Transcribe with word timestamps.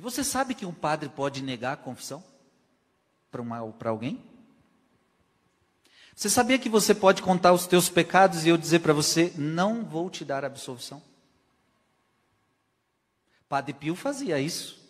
E 0.00 0.02
você 0.02 0.24
sabe 0.24 0.54
que 0.54 0.64
um 0.64 0.72
padre 0.72 1.10
pode 1.10 1.42
negar 1.42 1.74
a 1.74 1.76
confissão 1.76 2.24
para 3.30 3.90
alguém? 3.90 4.24
Você 6.16 6.30
sabia 6.30 6.58
que 6.58 6.70
você 6.70 6.94
pode 6.94 7.20
contar 7.20 7.52
os 7.52 7.66
teus 7.66 7.90
pecados 7.90 8.46
e 8.46 8.48
eu 8.48 8.56
dizer 8.56 8.78
para 8.78 8.94
você, 8.94 9.30
não 9.36 9.84
vou 9.84 10.08
te 10.08 10.24
dar 10.24 10.42
absolvição? 10.42 11.02
Padre 13.46 13.74
Pio 13.74 13.94
fazia 13.94 14.40
isso. 14.40 14.80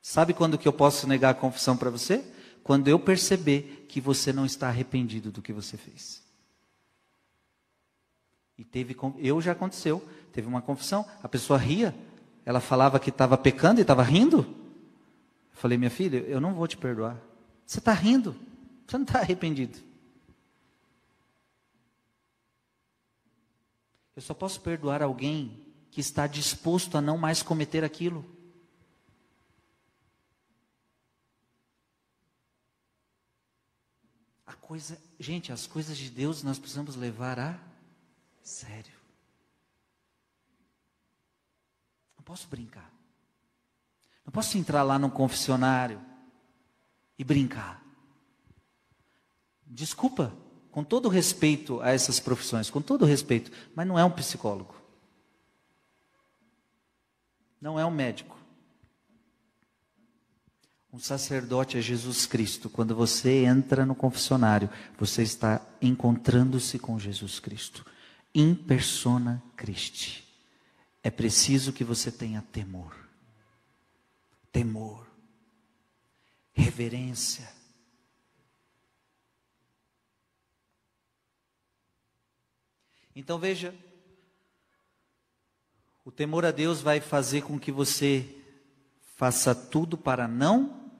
Sabe 0.00 0.34
quando 0.34 0.56
que 0.56 0.68
eu 0.68 0.72
posso 0.72 1.08
negar 1.08 1.30
a 1.30 1.34
confissão 1.34 1.76
para 1.76 1.90
você? 1.90 2.24
Quando 2.62 2.86
eu 2.86 2.96
perceber 2.96 3.86
que 3.88 4.00
você 4.00 4.32
não 4.32 4.46
está 4.46 4.68
arrependido 4.68 5.32
do 5.32 5.42
que 5.42 5.52
você 5.52 5.76
fez. 5.76 6.22
E 8.56 8.64
teve, 8.64 8.96
eu 9.18 9.40
já 9.40 9.50
aconteceu, 9.50 10.08
teve 10.32 10.46
uma 10.46 10.62
confissão, 10.62 11.04
a 11.24 11.28
pessoa 11.28 11.58
ria, 11.58 11.92
ela 12.44 12.60
falava 12.60 12.98
que 12.98 13.10
estava 13.10 13.36
pecando 13.36 13.80
e 13.80 13.82
estava 13.82 14.02
rindo. 14.02 14.38
Eu 14.38 15.56
falei, 15.56 15.76
minha 15.76 15.90
filha, 15.90 16.18
eu 16.18 16.40
não 16.40 16.54
vou 16.54 16.66
te 16.66 16.76
perdoar. 16.76 17.16
Você 17.66 17.78
está 17.78 17.92
rindo, 17.92 18.34
você 18.86 18.96
não 18.96 19.04
está 19.04 19.20
arrependido. 19.20 19.78
Eu 24.16 24.22
só 24.22 24.34
posso 24.34 24.60
perdoar 24.60 25.02
alguém 25.02 25.66
que 25.90 26.00
está 26.00 26.26
disposto 26.26 26.96
a 26.96 27.00
não 27.00 27.16
mais 27.16 27.42
cometer 27.42 27.82
aquilo. 27.84 28.24
A 34.46 34.52
coisa, 34.54 35.00
gente, 35.18 35.52
as 35.52 35.66
coisas 35.66 35.96
de 35.96 36.10
Deus 36.10 36.42
nós 36.42 36.58
precisamos 36.58 36.96
levar 36.96 37.38
a 37.38 37.58
sério. 38.42 38.92
Não 42.16 42.19
posso 42.30 42.46
brincar. 42.46 42.88
Não 44.24 44.30
posso 44.30 44.56
entrar 44.56 44.84
lá 44.84 45.00
no 45.00 45.10
confessionário 45.10 46.00
e 47.18 47.24
brincar. 47.24 47.84
Desculpa, 49.66 50.32
com 50.70 50.84
todo 50.84 51.08
respeito 51.08 51.80
a 51.80 51.90
essas 51.90 52.20
profissões, 52.20 52.70
com 52.70 52.80
todo 52.80 53.04
respeito, 53.04 53.50
mas 53.74 53.84
não 53.84 53.98
é 53.98 54.04
um 54.04 54.12
psicólogo. 54.12 54.76
Não 57.60 57.80
é 57.80 57.84
um 57.84 57.90
médico. 57.90 58.38
Um 60.92 61.00
sacerdote 61.00 61.78
é 61.78 61.80
Jesus 61.80 62.26
Cristo. 62.26 62.70
Quando 62.70 62.94
você 62.94 63.44
entra 63.44 63.84
no 63.84 63.96
confessionário, 63.96 64.70
você 64.96 65.24
está 65.24 65.60
encontrando-se 65.82 66.78
com 66.78 66.96
Jesus 66.96 67.40
Cristo. 67.40 67.84
In 68.32 68.54
persona 68.54 69.42
Christi. 69.56 70.29
É 71.02 71.10
preciso 71.10 71.72
que 71.72 71.84
você 71.84 72.10
tenha 72.10 72.42
temor. 72.52 72.94
Temor. 74.52 75.06
Reverência. 76.52 77.48
Então 83.14 83.38
veja, 83.38 83.74
o 86.04 86.10
temor 86.10 86.44
a 86.44 86.50
Deus 86.50 86.80
vai 86.80 87.00
fazer 87.00 87.42
com 87.42 87.58
que 87.58 87.70
você 87.70 88.36
faça 89.16 89.54
tudo 89.54 89.98
para 89.98 90.26
não 90.26 90.90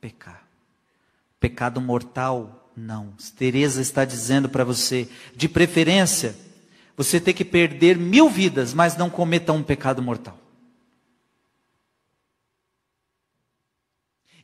pecar. 0.00 0.48
Pecado 1.38 1.80
mortal, 1.80 2.72
não. 2.74 3.12
Teresa 3.36 3.82
está 3.82 4.04
dizendo 4.04 4.48
para 4.48 4.64
você, 4.64 5.08
de 5.34 5.48
preferência, 5.48 6.34
você 6.96 7.20
tem 7.20 7.34
que 7.34 7.44
perder 7.44 7.98
mil 7.98 8.28
vidas, 8.28 8.72
mas 8.72 8.96
não 8.96 9.10
cometa 9.10 9.52
um 9.52 9.62
pecado 9.62 10.02
mortal. 10.02 10.38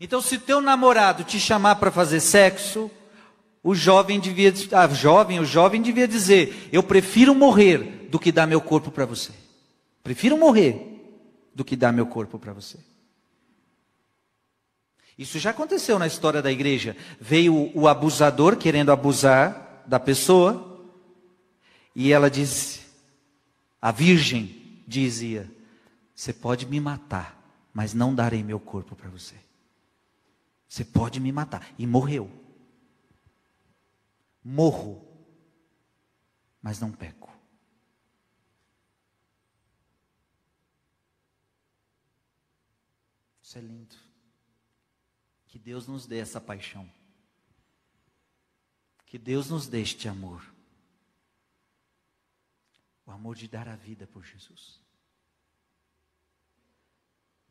Então, 0.01 0.21
se 0.21 0.37
teu 0.39 0.61
namorado 0.61 1.25
te 1.25 1.39
chamar 1.39 1.77
para 1.77 1.91
fazer 1.91 2.21
sexo, 2.21 2.91
o 3.63 3.75
jovem 3.75 4.19
devia, 4.19 4.53
a 4.73 4.89
jovem, 4.89 5.39
o 5.39 5.45
jovem 5.45 5.81
devia 5.81 6.09
dizer: 6.09 6.69
eu 6.73 6.83
prefiro 6.83 7.35
morrer 7.35 8.09
do 8.11 8.19
que 8.19 8.33
dar 8.33 8.47
meu 8.47 8.61
corpo 8.61 8.91
para 8.91 9.07
você. 9.07 9.31
Prefiro 10.03 10.37
morrer 10.37 10.89
do 11.55 11.65
que 11.65 11.77
dar 11.77 11.93
meu 11.93 12.07
corpo 12.07 12.39
para 12.39 12.53
você. 12.53 12.79
Isso 15.17 15.39
já 15.39 15.51
aconteceu 15.51 15.99
na 15.99 16.07
história 16.07 16.43
da 16.43 16.51
igreja. 16.51 16.97
Veio 17.21 17.71
o 17.75 17.87
abusador 17.87 18.57
querendo 18.57 18.91
abusar 18.91 19.85
da 19.87 20.01
pessoa, 20.01 20.72
e 21.95 22.13
ela 22.13 22.31
disse: 22.31 22.83
a 23.83 23.91
virgem 23.91 24.85
dizia: 24.87 25.51
Você 26.15 26.33
pode 26.33 26.67
me 26.67 26.79
matar, 26.79 27.37
mas 27.75 27.93
não 27.93 28.15
darei 28.15 28.43
meu 28.45 28.61
corpo 28.61 28.95
para 28.95 29.11
você. 29.11 29.35
Você 30.69 30.85
pode 30.85 31.19
me 31.19 31.33
matar. 31.33 31.75
E 31.77 31.85
morreu. 31.85 32.31
Morro, 34.45 35.05
mas 36.63 36.79
não 36.79 36.93
peco. 36.93 37.31
Isso 43.43 43.59
é 43.59 43.61
lindo. 43.61 43.97
Que 45.49 45.59
Deus 45.59 45.87
nos 45.89 46.07
dê 46.07 46.19
essa 46.19 46.41
paixão. 46.41 46.89
Que 49.05 49.19
Deus 49.19 49.51
nos 49.51 49.67
dê 49.67 49.83
este 49.83 50.09
amor. 50.09 50.52
O 53.07 53.11
amor 53.11 53.35
de 53.35 53.49
dar 53.49 53.69
a 53.69 53.77
vida 53.77 54.07
por 54.07 54.25
Jesus. 54.25 54.81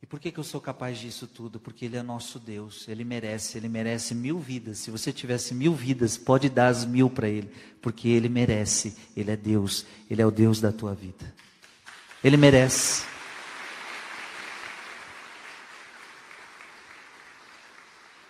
E 0.01 0.05
por 0.07 0.19
que, 0.19 0.31
que 0.31 0.39
eu 0.39 0.43
sou 0.43 0.59
capaz 0.59 0.97
disso 0.97 1.27
tudo? 1.27 1.59
Porque 1.59 1.85
Ele 1.85 1.95
é 1.95 2.01
nosso 2.01 2.39
Deus, 2.39 2.87
Ele 2.87 3.03
merece, 3.03 3.57
Ele 3.57 3.69
merece 3.69 4.15
mil 4.15 4.39
vidas. 4.39 4.79
Se 4.79 4.89
você 4.89 5.13
tivesse 5.13 5.53
mil 5.53 5.75
vidas, 5.75 6.17
pode 6.17 6.49
dar 6.49 6.67
as 6.69 6.85
mil 6.85 7.07
para 7.09 7.29
Ele, 7.29 7.51
porque 7.81 8.07
Ele 8.07 8.27
merece, 8.27 8.97
Ele 9.15 9.29
é 9.29 9.37
Deus, 9.37 9.85
Ele 10.09 10.21
é 10.21 10.25
o 10.25 10.31
Deus 10.31 10.59
da 10.59 10.71
tua 10.71 10.95
vida. 10.95 11.31
Ele 12.23 12.35
merece. 12.35 13.05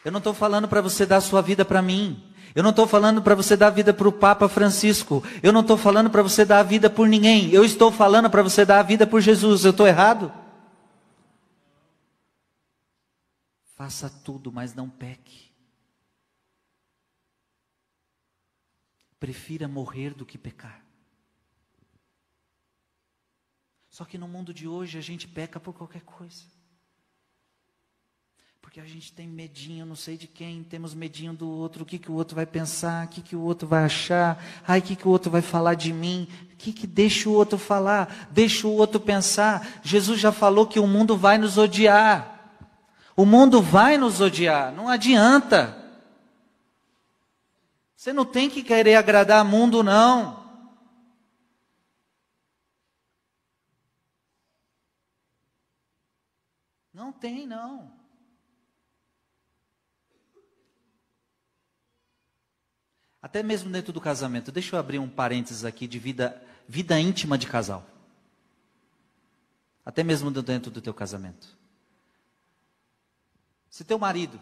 Eu 0.03 0.12
não 0.12 0.18
estou 0.18 0.34
falando 0.34 0.68
para 0.68 0.82
você 0.82 1.06
dar 1.06 1.18
a 1.18 1.22
sua 1.22 1.42
vida 1.42 1.64
para 1.64 1.82
mim. 1.82 2.31
Eu 2.54 2.64
não 2.64 2.72
estou 2.72 2.88
falando 2.88 3.22
para 3.22 3.36
você 3.36 3.56
dar 3.56 3.70
vida 3.70 3.94
para 3.94 4.08
o 4.08 4.12
Papa 4.12 4.50
Francisco. 4.50 5.24
Eu 5.42 5.54
não 5.54 5.62
estou 5.62 5.78
falando 5.78 6.10
para 6.10 6.22
você 6.22 6.44
dar 6.44 6.60
a 6.60 6.64
vida 6.64 6.90
por 6.90 7.08
ninguém. 7.08 7.50
Eu 7.52 7.64
estou 7.64 7.92
falando 7.92 8.30
para 8.30 8.44
você 8.44 8.66
dar 8.66 8.80
a 8.80 8.84
vida 8.84 9.08
por 9.08 9.22
Jesus. 9.22 9.64
Eu 9.64 9.72
estou 9.72 9.88
errado? 9.88 10.34
Faça 13.76 14.10
tudo, 14.10 14.52
mas 14.52 14.76
não 14.76 14.90
peque. 14.90 15.52
Prefira 19.20 19.68
morrer 19.68 20.14
do 20.14 20.26
que 20.26 20.38
pecar. 20.38 20.84
Só 23.90 24.06
que 24.06 24.18
no 24.18 24.28
mundo 24.28 24.54
de 24.54 24.68
hoje 24.68 24.98
a 24.98 25.02
gente 25.02 25.28
peca 25.28 25.60
por 25.60 25.74
qualquer 25.74 26.02
coisa. 26.02 26.44
Porque 28.62 28.80
a 28.80 28.86
gente 28.86 29.12
tem 29.12 29.28
medinho, 29.28 29.86
não 29.86 29.96
sei 29.96 30.16
de 30.16 30.28
quem, 30.28 30.64
temos 30.64 30.94
medinho 30.94 31.34
do 31.34 31.50
outro, 31.50 31.84
o 31.84 31.86
que, 31.86 31.98
que 31.98 32.12
o 32.12 32.14
outro 32.14 32.36
vai 32.36 32.46
pensar, 32.46 33.06
o 33.06 33.10
que, 33.10 33.22
que 33.22 33.36
o 33.36 33.42
outro 33.42 33.68
vai 33.68 33.84
achar, 33.84 34.42
ai, 34.66 34.80
o 34.80 34.82
que, 34.82 34.96
que 34.96 35.08
o 35.08 35.12
outro 35.12 35.32
vai 35.32 35.42
falar 35.42 35.74
de 35.74 35.92
mim, 35.92 36.28
o 36.54 36.56
que, 36.56 36.72
que 36.72 36.88
deixa 36.88 37.28
o 37.28 37.34
outro 37.34 37.58
falar, 37.58 38.30
deixa 38.32 38.68
o 38.68 38.72
outro 38.72 39.00
pensar. 39.00 39.82
Jesus 39.84 40.20
já 40.20 40.32
falou 40.32 40.68
que 40.68 40.80
o 40.80 40.88
mundo 40.88 41.18
vai 41.18 41.38
nos 41.38 41.58
odiar. 41.58 42.62
O 43.16 43.26
mundo 43.26 43.62
vai 43.62 43.98
nos 43.98 44.22
odiar, 44.22 44.72
não 44.72 44.88
adianta. 44.88 45.78
Você 47.96 48.14
não 48.14 48.26
tem 48.26 48.50
que 48.50 48.64
querer 48.64 48.96
agradar 48.96 49.44
mundo, 49.44 49.84
não. 49.84 50.42
Não 56.94 57.12
tem, 57.12 57.46
não. 57.46 58.01
Até 63.22 63.44
mesmo 63.44 63.70
dentro 63.70 63.94
do 63.94 64.02
casamento. 64.02 64.52
Deixa 64.52 64.76
eu 64.76 64.79
abrir 64.79 65.00
um 65.00 65.09
parênteses 65.09 65.64
aqui 65.64 65.88
de 65.88 66.00
vida, 66.00 66.41
vida 66.68 67.00
íntima 67.00 67.38
de 67.38 67.47
casal. 67.47 67.85
Até 69.85 70.03
mesmo 70.03 70.32
dentro 70.32 70.72
do 70.72 70.82
teu 70.82 70.94
casamento. 70.94 71.56
Se 73.70 73.84
teu 73.84 74.00
marido 74.00 74.40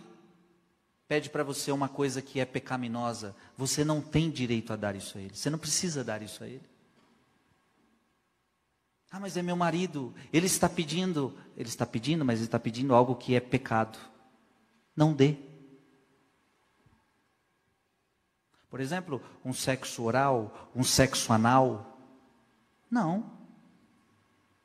pede 1.08 1.30
para 1.30 1.44
você 1.44 1.72
uma 1.72 1.90
coisa 1.90 2.22
que 2.22 2.40
é 2.40 2.46
pecaminosa, 2.46 3.36
você 3.58 3.84
não 3.84 4.02
tem 4.02 4.30
direito 4.30 4.72
a 4.72 4.76
dar 4.76 4.96
isso 4.96 5.18
a 5.18 5.22
ele. 5.22 5.36
Você 5.36 5.50
não 5.50 5.58
precisa 5.58 6.04
dar 6.04 6.22
isso 6.22 6.44
a 6.44 6.48
ele. 6.48 6.68
Ah, 9.12 9.20
mas 9.20 9.36
é 9.36 9.42
meu 9.42 9.56
marido. 9.56 10.14
Ele 10.32 10.46
está 10.46 10.70
pedindo, 10.70 11.36
ele 11.58 11.68
está 11.68 11.86
pedindo, 11.86 12.24
mas 12.24 12.40
ele 12.40 12.48
está 12.48 12.60
pedindo 12.60 12.94
algo 12.94 13.16
que 13.16 13.36
é 13.36 13.40
pecado. 13.40 13.98
Não 14.96 15.14
dê. 15.14 15.49
Por 18.70 18.80
exemplo, 18.80 19.22
um 19.44 19.52
sexo 19.52 20.04
oral, 20.04 20.70
um 20.76 20.84
sexo 20.84 21.34
anal. 21.34 21.98
Não. 22.90 23.32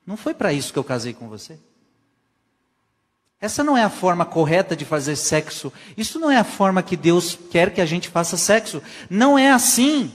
Não 0.07 0.17
foi 0.17 0.35
para 0.35 0.53
isso 0.53 0.73
que 0.73 0.79
eu 0.79 0.85
casei 0.85 1.15
com 1.15 1.29
você. 1.29 1.59
Essa 3.41 3.65
não 3.65 3.77
é 3.77 3.83
a 3.83 3.91
forma 3.91 4.25
correta 4.25 4.77
de 4.77 4.85
fazer 4.85 5.17
sexo. 5.17 5.73
Isso 5.97 6.19
não 6.19 6.31
é 6.31 6.37
a 6.37 6.45
forma 6.45 6.83
que 6.83 6.97
Deus 6.97 7.39
quer 7.51 7.73
que 7.73 7.81
a 7.81 7.87
gente 7.87 8.09
faça 8.09 8.37
sexo. 8.37 8.83
Não 9.09 9.39
é 9.39 9.51
assim. 9.51 10.13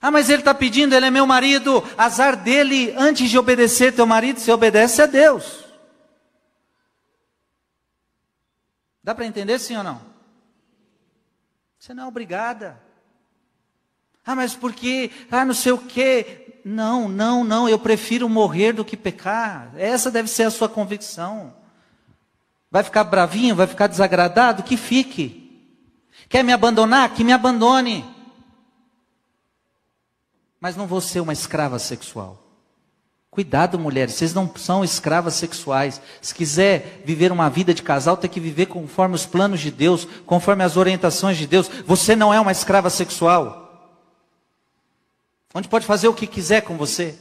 Ah, 0.00 0.10
mas 0.10 0.28
ele 0.28 0.40
está 0.40 0.54
pedindo, 0.54 0.94
ele 0.94 1.06
é 1.06 1.10
meu 1.10 1.26
marido. 1.26 1.82
Azar 1.96 2.42
dele, 2.42 2.94
antes 2.96 3.30
de 3.30 3.38
obedecer 3.38 3.94
teu 3.94 4.06
marido, 4.06 4.40
você 4.40 4.52
obedece 4.52 5.00
a 5.00 5.06
Deus. 5.06 5.64
Dá 9.02 9.14
para 9.14 9.26
entender 9.26 9.58
sim 9.58 9.76
ou 9.76 9.82
não? 9.82 10.13
Você 11.84 11.92
não 11.92 12.04
é 12.04 12.06
obrigada. 12.06 12.80
Ah, 14.24 14.34
mas 14.34 14.54
por 14.54 14.72
quê? 14.72 15.10
Ah, 15.30 15.44
não 15.44 15.52
sei 15.52 15.70
o 15.70 15.76
quê. 15.76 16.62
Não, 16.64 17.10
não, 17.10 17.44
não, 17.44 17.68
eu 17.68 17.78
prefiro 17.78 18.26
morrer 18.26 18.72
do 18.72 18.86
que 18.86 18.96
pecar. 18.96 19.70
Essa 19.76 20.10
deve 20.10 20.30
ser 20.30 20.44
a 20.44 20.50
sua 20.50 20.66
convicção. 20.66 21.54
Vai 22.70 22.82
ficar 22.82 23.04
bravinho, 23.04 23.54
vai 23.54 23.66
ficar 23.66 23.86
desagradado? 23.86 24.62
Que 24.62 24.78
fique. 24.78 25.70
Quer 26.26 26.42
me 26.42 26.54
abandonar? 26.54 27.12
Que 27.12 27.22
me 27.22 27.34
abandone 27.34 28.02
mas 30.58 30.76
não 30.76 30.86
vou 30.86 31.02
ser 31.02 31.20
uma 31.20 31.34
escrava 31.34 31.78
sexual. 31.78 32.43
Cuidado, 33.34 33.80
mulheres, 33.80 34.14
vocês 34.14 34.32
não 34.32 34.48
são 34.54 34.84
escravas 34.84 35.34
sexuais. 35.34 36.00
Se 36.22 36.32
quiser 36.32 37.02
viver 37.04 37.32
uma 37.32 37.50
vida 37.50 37.74
de 37.74 37.82
casal, 37.82 38.16
tem 38.16 38.30
que 38.30 38.38
viver 38.38 38.66
conforme 38.66 39.16
os 39.16 39.26
planos 39.26 39.58
de 39.58 39.72
Deus, 39.72 40.06
conforme 40.24 40.62
as 40.62 40.76
orientações 40.76 41.36
de 41.36 41.44
Deus. 41.44 41.68
Você 41.84 42.14
não 42.14 42.32
é 42.32 42.38
uma 42.38 42.52
escrava 42.52 42.88
sexual. 42.90 43.98
Onde 45.52 45.66
pode 45.66 45.84
fazer 45.84 46.06
o 46.06 46.14
que 46.14 46.28
quiser 46.28 46.60
com 46.60 46.76
você. 46.76 47.18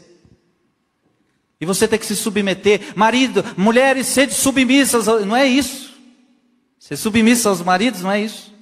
E 1.59 1.65
você 1.65 1.87
tem 1.87 1.97
que 1.97 2.05
se 2.05 2.15
submeter. 2.15 2.93
Marido, 2.95 3.43
mulheres, 3.57 4.05
sede 4.05 4.35
submissas. 4.35 5.07
Não 5.07 5.35
é 5.35 5.47
isso. 5.47 5.95
Ser 6.77 6.95
submissa 6.95 7.49
aos 7.49 7.63
maridos, 7.63 8.01
não 8.01 8.11
é 8.11 8.21
isso. 8.21 8.52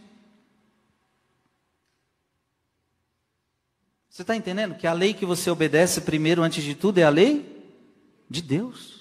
Você 4.21 4.23
está 4.23 4.35
entendendo 4.35 4.75
que 4.75 4.85
a 4.85 4.93
lei 4.93 5.15
que 5.15 5.25
você 5.25 5.49
obedece 5.49 6.01
primeiro, 6.01 6.43
antes 6.43 6.63
de 6.63 6.75
tudo, 6.75 6.99
é 6.99 7.03
a 7.03 7.09
lei 7.09 7.73
de 8.29 8.39
Deus? 8.39 9.00